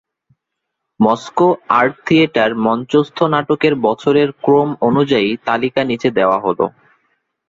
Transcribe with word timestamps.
Moscow 0.99 1.47
art 1.79 1.93
theatre 2.05 2.51
মঞ্চস্থ 2.65 3.17
নাটকের 3.33 3.73
বছরের 3.85 4.29
ক্রম 4.43 4.69
অনুযায়ী 4.87 5.29
তালিকা 5.47 5.81
নিচে 5.83 6.09
দেওয়া 6.17 6.37
হল। 6.45 6.59